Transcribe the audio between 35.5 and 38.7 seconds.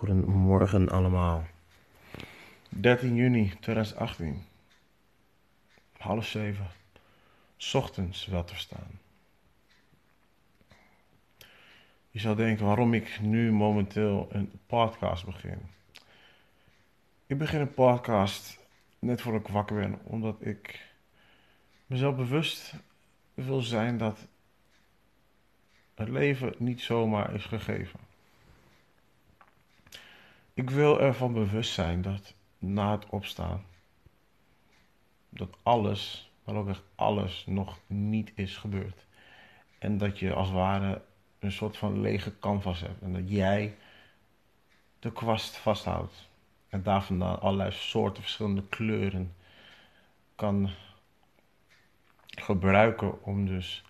alles, maar ook echt alles, nog niet is